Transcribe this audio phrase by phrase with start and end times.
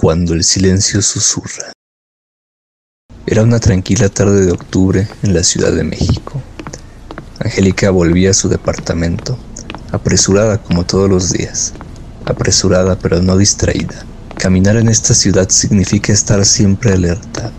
[0.00, 1.72] cuando el silencio susurra.
[3.26, 6.40] Era una tranquila tarde de octubre en la Ciudad de México.
[7.38, 9.36] Angélica volvía a su departamento,
[9.92, 11.74] apresurada como todos los días,
[12.24, 14.06] apresurada pero no distraída.
[14.38, 17.52] Caminar en esta ciudad significa estar siempre alerta,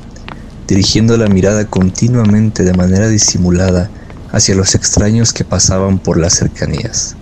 [0.68, 3.92] dirigiendo la mirada continuamente de manera disimulada
[4.32, 7.16] hacia los extraños que pasaban por las cercanías,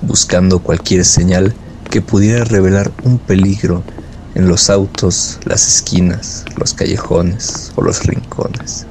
[0.00, 1.54] buscando cualquier señal
[1.90, 3.84] que pudiera revelar un peligro
[4.40, 8.86] en los autos, las esquinas, los callejones o los rincones.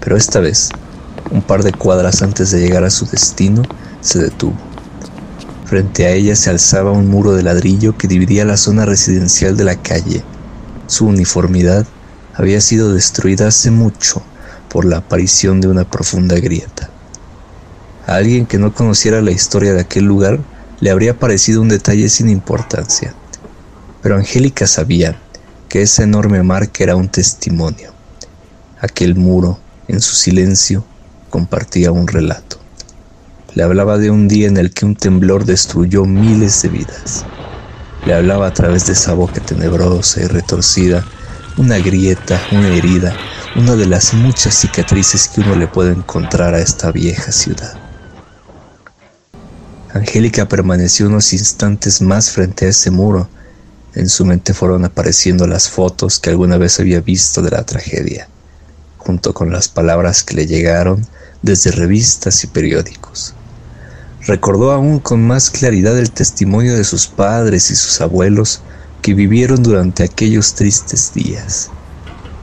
[0.00, 0.70] Pero esta vez,
[1.30, 3.64] un par de cuadras antes de llegar a su destino,
[4.00, 4.56] se detuvo.
[5.66, 9.64] Frente a ella se alzaba un muro de ladrillo que dividía la zona residencial de
[9.64, 10.24] la calle.
[10.86, 11.86] Su uniformidad
[12.32, 14.22] había sido destruida hace mucho
[14.70, 16.88] por la aparición de una profunda grieta.
[18.06, 20.38] A alguien que no conociera la historia de aquel lugar
[20.80, 23.14] le habría parecido un detalle sin importancia
[24.06, 25.16] pero Angélica sabía
[25.68, 27.92] que esa enorme marca era un testimonio.
[28.80, 29.58] Aquel muro,
[29.88, 30.84] en su silencio,
[31.28, 32.60] compartía un relato.
[33.54, 37.24] Le hablaba de un día en el que un temblor destruyó miles de vidas.
[38.04, 41.04] Le hablaba a través de esa boca tenebrosa y retorcida,
[41.56, 43.12] una grieta, una herida,
[43.56, 47.76] una de las muchas cicatrices que uno le puede encontrar a esta vieja ciudad.
[49.92, 53.28] Angélica permaneció unos instantes más frente a ese muro,
[53.96, 58.28] en su mente fueron apareciendo las fotos que alguna vez había visto de la tragedia,
[58.98, 61.06] junto con las palabras que le llegaron
[61.40, 63.32] desde revistas y periódicos.
[64.26, 68.60] Recordó aún con más claridad el testimonio de sus padres y sus abuelos
[69.00, 71.70] que vivieron durante aquellos tristes días.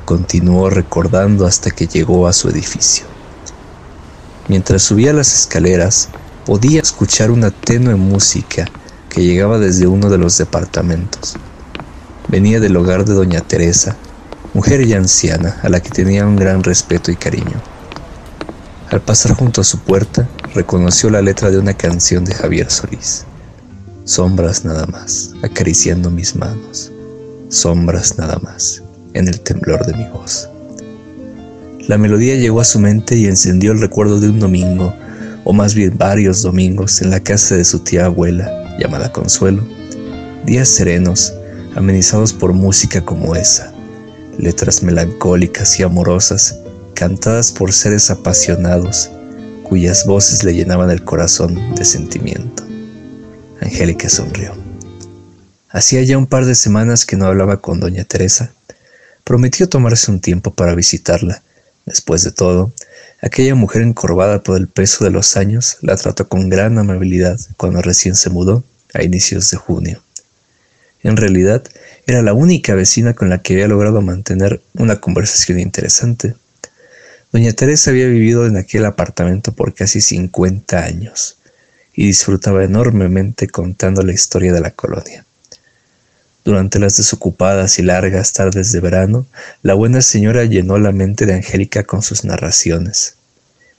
[0.06, 3.06] Continuó recordando hasta que llegó a su edificio.
[4.48, 6.10] Mientras subía las escaleras,
[6.48, 8.66] podía escuchar una tenue música
[9.14, 11.36] que llegaba desde uno de los departamentos.
[12.30, 13.96] Venía del hogar de doña Teresa,
[14.56, 17.62] mujer ya anciana a la que tenía un gran respeto y cariño.
[18.90, 23.26] Al pasar junto a su puerta, reconoció la letra de una canción de Javier Solís.
[24.04, 26.92] Sombras nada más, acariciando mis manos.
[27.50, 28.82] Sombras nada más,
[29.14, 30.50] en el temblor de mi voz.
[31.88, 34.92] La melodía llegó a su mente y encendió el recuerdo de un domingo,
[35.44, 39.64] o más bien varios domingos, en la casa de su tía abuela, llamada Consuelo,
[40.46, 41.34] días serenos,
[41.76, 43.74] amenizados por música como esa,
[44.38, 46.60] letras melancólicas y amorosas,
[46.96, 49.10] cantadas por seres apasionados,
[49.64, 52.64] cuyas voces le llenaban el corazón de sentimiento.
[53.62, 54.54] Angélica sonrió.
[55.70, 58.52] Hacía ya un par de semanas que no hablaba con doña Teresa.
[59.24, 61.42] Prometió tomarse un tiempo para visitarla.
[61.86, 62.74] Después de todo,
[63.22, 67.82] aquella mujer encorvada por el peso de los años la trató con gran amabilidad cuando
[67.82, 68.64] recién se mudó
[68.94, 70.02] a inicios de junio.
[71.02, 71.64] En realidad,
[72.08, 76.36] era la única vecina con la que había logrado mantener una conversación interesante.
[77.32, 81.38] Doña Teresa había vivido en aquel apartamento por casi 50 años
[81.94, 85.26] y disfrutaba enormemente contando la historia de la colonia.
[86.44, 89.26] Durante las desocupadas y largas tardes de verano,
[89.62, 93.16] la buena señora llenó la mente de Angélica con sus narraciones.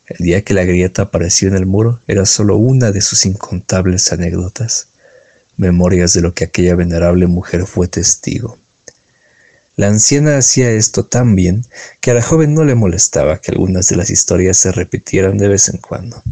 [0.07, 4.13] El día que la grieta apareció en el muro era solo una de sus incontables
[4.13, 4.89] anécdotas
[5.57, 8.59] memorias de lo que aquella venerable mujer fue testigo.
[9.77, 11.65] La anciana hacía esto tan bien
[12.01, 15.49] que a la joven no le molestaba que algunas de las historias se repitieran de
[15.49, 16.23] vez en cuando.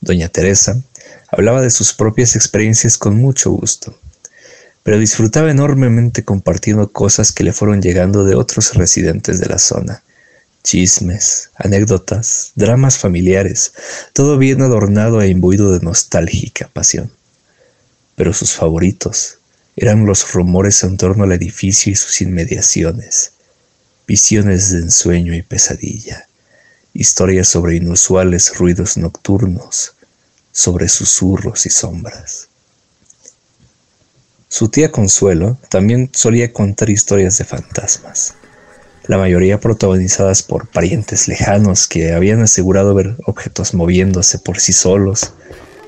[0.00, 0.80] Doña Teresa
[1.28, 3.98] hablaba de sus propias experiencias con mucho gusto,
[4.88, 10.02] pero disfrutaba enormemente compartiendo cosas que le fueron llegando de otros residentes de la zona.
[10.64, 13.74] Chismes, anécdotas, dramas familiares,
[14.14, 17.12] todo bien adornado e imbuido de nostálgica pasión
[18.16, 19.38] pero sus favoritos
[19.76, 23.34] eran los rumores en torno al edificio y sus inmediaciones,
[24.06, 26.26] visiones de ensueño y pesadilla,
[26.94, 29.96] historias sobre inusuales ruidos nocturnos,
[30.50, 32.47] sobre susurros y sombras.
[34.48, 38.34] Su tía Consuelo también solía contar historias de fantasmas,
[39.06, 45.32] la mayoría protagonizadas por parientes lejanos que habían asegurado ver objetos moviéndose por sí solos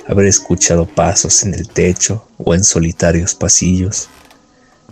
[0.07, 4.09] haber escuchado pasos en el techo o en solitarios pasillos,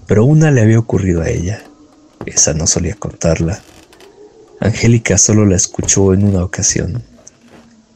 [0.06, 1.64] pero una le había ocurrido a ella.
[2.24, 3.60] Esa no solía contarla.
[4.60, 7.02] Angélica solo la escuchó en una ocasión.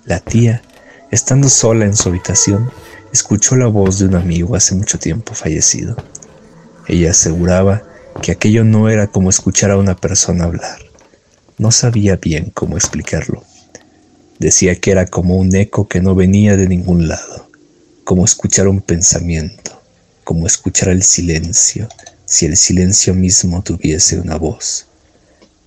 [0.04, 0.62] La tía,
[1.10, 2.70] estando sola en su habitación,
[3.12, 5.96] escuchó la voz de un amigo hace mucho tiempo fallecido.
[6.88, 7.82] Ella aseguraba
[8.22, 10.78] que aquello no era como escuchar a una persona hablar.
[11.58, 13.44] No sabía bien cómo explicarlo.
[14.38, 17.48] Decía que era como un eco que no venía de ningún lado,
[18.04, 19.80] como escuchar un pensamiento,
[20.24, 21.88] como escuchar el silencio,
[22.24, 24.86] si el silencio mismo tuviese una voz.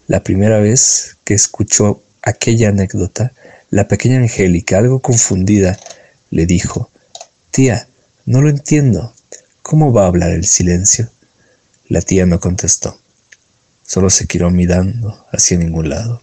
[0.07, 3.31] La primera vez que escuchó aquella anécdota,
[3.69, 5.80] la pequeña Angélica, algo confundida,
[6.31, 6.89] le dijo,
[7.56, 7.88] Tía,
[8.25, 9.13] no lo entiendo.
[9.62, 11.10] ¿Cómo va a hablar el silencio?
[11.88, 13.00] La tía no contestó.
[13.88, 16.22] Solo se quedó mirando hacia ningún lado.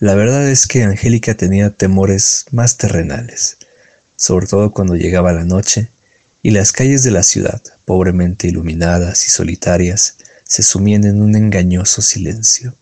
[0.00, 3.58] La verdad es que Angélica tenía temores más terrenales,
[4.16, 5.90] sobre todo cuando llegaba la noche
[6.42, 12.00] y las calles de la ciudad, pobremente iluminadas y solitarias, se sumían en un engañoso
[12.00, 12.74] silencio.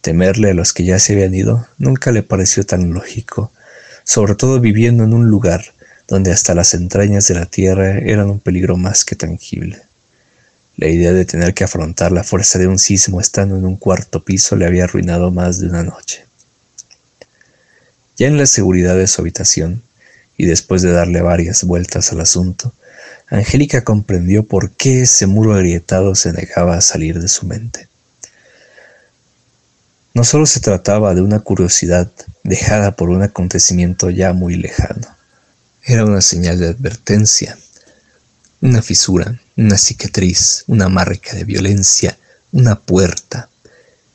[0.00, 3.52] Temerle a los que ya se habían ido nunca le pareció tan lógico,
[4.04, 5.64] sobre todo viviendo en un lugar
[6.06, 9.82] donde hasta las entrañas de la tierra eran un peligro más que tangible.
[10.76, 14.24] La idea de tener que afrontar la fuerza de un sismo estando en un cuarto
[14.24, 16.26] piso le había arruinado más de una noche.
[18.16, 19.82] Ya en la seguridad de su habitación,
[20.36, 22.72] y después de darle varias vueltas al asunto,
[23.28, 27.88] Angélica comprendió por qué ese muro agrietado se negaba a salir de su mente.
[30.14, 32.10] No solo se trataba de una curiosidad
[32.44, 35.08] dejada por un acontecimiento ya muy lejano,
[35.82, 37.58] era una señal de advertencia
[38.64, 42.18] una fisura, una cicatriz, una marca de violencia,
[42.50, 43.50] una puerta.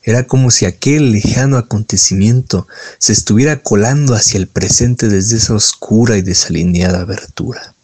[0.02, 2.66] Era como si aquel lejano acontecimiento
[2.98, 7.74] se estuviera colando hacia el presente desde esa oscura y desalineada abertura.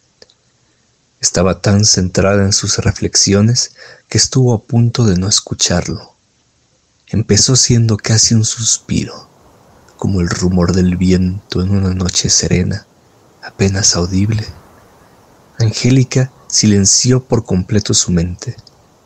[1.20, 3.70] Estaba tan centrada en sus reflexiones
[4.08, 6.15] que estuvo a punto de no escucharlo.
[7.08, 9.28] Empezó siendo casi un suspiro,
[9.96, 12.84] como el rumor del viento en una noche serena,
[13.44, 14.44] apenas audible.
[15.60, 18.56] Angélica silenció por completo su mente.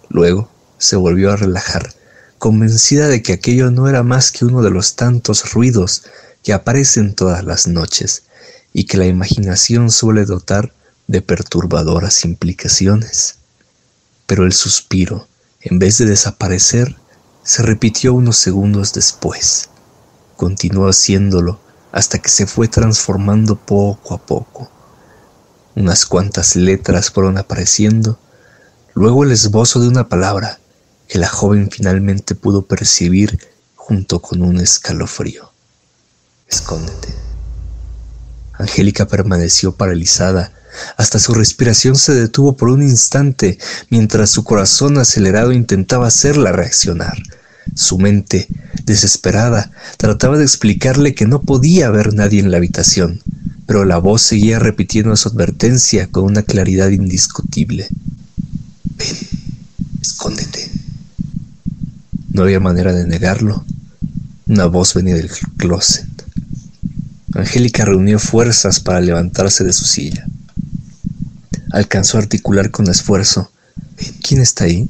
[0.08, 1.92] Luego se volvió a relajar,
[2.38, 6.04] convencida de que aquello no era más que uno de los tantos ruidos
[6.42, 8.22] que aparecen todas las noches
[8.72, 10.72] y que la imaginación suele dotar
[11.06, 13.36] de perturbadoras implicaciones.
[14.24, 15.28] Pero el suspiro,
[15.60, 16.96] en vez de desaparecer,
[17.42, 19.70] se repitió unos segundos después.
[20.36, 21.60] Continuó haciéndolo
[21.92, 24.70] hasta que se fue transformando poco a poco
[25.74, 28.18] unas cuantas letras fueron apareciendo,
[28.94, 30.58] luego el esbozo de una palabra
[31.08, 33.38] que la joven finalmente pudo percibir
[33.74, 35.52] junto con un escalofrío.
[36.48, 37.14] Escóndete.
[38.54, 40.52] Angélica permaneció paralizada,
[40.96, 43.58] hasta su respiración se detuvo por un instante
[43.90, 47.16] mientras su corazón acelerado intentaba hacerla reaccionar.
[47.74, 48.48] Su mente,
[48.84, 53.22] desesperada, trataba de explicarle que no podía haber nadie en la habitación,
[53.66, 57.86] pero la voz seguía repitiendo su advertencia con una claridad indiscutible.
[58.96, 59.16] Ven,
[60.00, 60.70] escóndete.
[62.32, 63.64] No había manera de negarlo.
[64.46, 66.08] Una voz venía del closet.
[67.34, 70.26] Angélica reunió fuerzas para levantarse de su silla.
[71.72, 73.50] Alcanzó a articular con esfuerzo.
[74.22, 74.88] ¿Quién está ahí?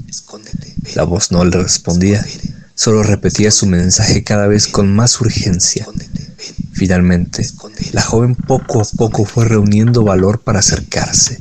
[0.95, 2.25] La voz no le respondía,
[2.75, 5.87] solo repetía su mensaje cada vez con más urgencia.
[6.73, 7.47] Finalmente,
[7.93, 11.39] la joven poco a poco fue reuniendo valor para acercarse.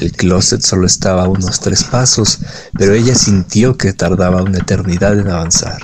[0.00, 2.40] El closet solo estaba a unos tres pasos,
[2.76, 5.80] pero ella sintió que tardaba una eternidad en avanzar.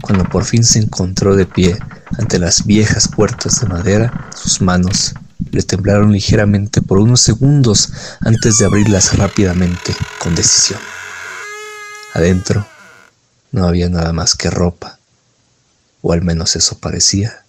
[0.00, 1.78] Cuando por fin se encontró de pie
[2.18, 5.14] ante las viejas puertas de madera, sus manos
[5.52, 10.80] le temblaron ligeramente por unos segundos antes de abrirlas rápidamente, con decisión.
[12.14, 12.66] Adentro
[13.52, 14.98] no había nada más que ropa,
[16.00, 17.42] o al menos eso parecía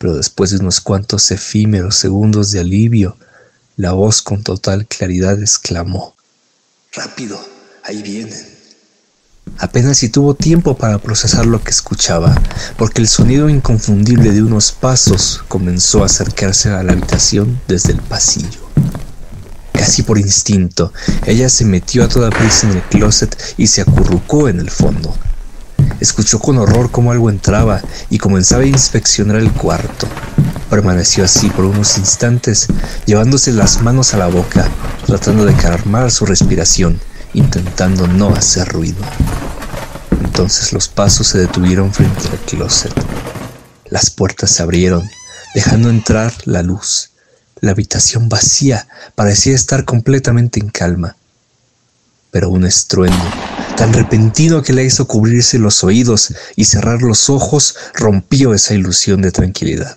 [0.00, 3.18] pero después de unos cuantos efímeros segundos de alivio,
[3.76, 6.16] la voz con total claridad exclamó,
[6.94, 7.38] Rápido,
[7.84, 8.59] ahí vienen.
[9.58, 12.34] Apenas si tuvo tiempo para procesar lo que escuchaba,
[12.76, 18.00] porque el sonido inconfundible de unos pasos comenzó a acercarse a la habitación desde el
[18.00, 18.60] pasillo.
[19.72, 20.92] Casi por instinto,
[21.26, 25.14] ella se metió a toda prisa en el closet y se acurrucó en el fondo,
[26.00, 30.06] Escuchó con horror cómo algo entraba y comenzaba a inspeccionar el cuarto.
[30.70, 32.68] Permaneció así por unos instantes,
[33.04, 34.66] llevándose las manos a la boca,
[35.06, 36.98] tratando de calmar su respiración,
[37.34, 39.02] intentando no hacer ruido.
[40.22, 42.92] Entonces los pasos se detuvieron frente al closet.
[43.88, 45.08] Las puertas se abrieron,
[45.54, 47.10] dejando entrar la luz.
[47.60, 51.16] La habitación vacía parecía estar completamente en calma.
[52.30, 53.24] Pero un estruendo
[53.76, 59.22] tan repentino que le hizo cubrirse los oídos y cerrar los ojos, rompió esa ilusión
[59.22, 59.94] de tranquilidad.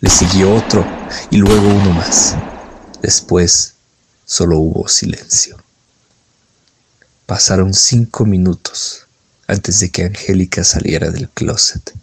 [0.00, 0.84] Le siguió otro
[1.30, 2.34] y luego uno más.
[3.00, 3.74] Después
[4.24, 5.63] solo hubo silencio.
[7.26, 9.06] Pasaron cinco minutos
[9.46, 11.94] antes de que Angélica saliera del closet.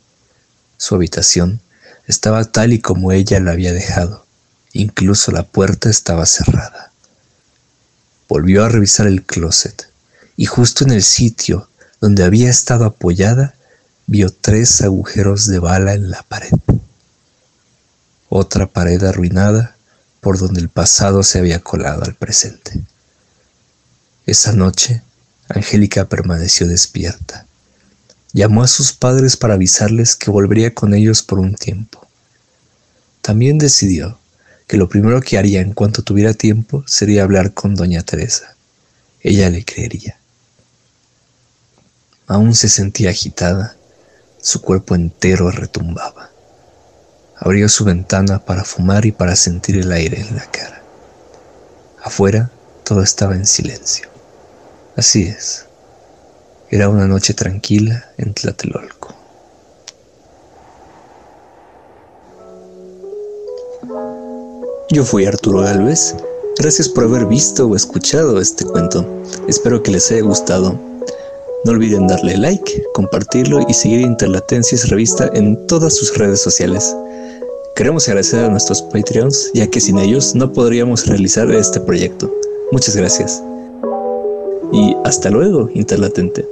[0.78, 1.62] Su habitación
[2.08, 4.26] estaba tal y como ella la había dejado.
[4.74, 6.92] Incluso la puerta estaba cerrada.
[8.28, 9.90] Volvió a revisar el closet
[10.36, 13.54] y justo en el sitio donde había estado apoyada
[14.08, 16.52] vio tres agujeros de bala en la pared.
[18.30, 19.76] Otra pared arruinada
[20.20, 22.82] por donde el pasado se había colado al presente.
[24.26, 25.04] Esa noche,
[25.54, 27.46] Angélica permaneció despierta.
[28.34, 32.08] Llamó a sus padres para avisarles que volvería con ellos por un tiempo.
[33.22, 34.18] También decidió
[34.68, 38.56] que lo primero que haría en cuanto tuviera tiempo sería hablar con doña Teresa.
[39.20, 40.18] Ella le creería.
[42.28, 43.76] Aún se sentía agitada,
[44.42, 46.32] su cuerpo entero retumbaba.
[47.38, 50.82] Abrió su ventana para fumar y para sentir el aire en la cara.
[52.02, 52.50] Afuera
[52.86, 54.12] todo estaba en silencio.
[54.96, 55.66] Así es.
[56.70, 59.16] Era una noche tranquila en Tlatelolco.
[64.90, 66.16] Yo fui Arturo Galvez.
[66.58, 69.06] Gracias por haber visto o escuchado este cuento.
[69.48, 70.80] Espero que les haya gustado.
[71.64, 76.96] No olviden darle like, compartirlo y seguir Interlatencias Revista en todas sus redes sociales.
[77.76, 82.30] Queremos agradecer a nuestros Patreons, ya que sin ellos no podríamos realizar este proyecto.
[82.72, 83.42] Muchas gracias.
[84.72, 86.46] Y hasta luego, Interlatente.